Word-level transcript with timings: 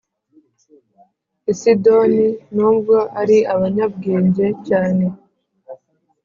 I 1.51 1.53
Sidoni 1.59 2.25
nubwo 2.55 2.95
ari 3.21 3.37
abanyabwenge 3.53 4.45
cyane 4.67 5.05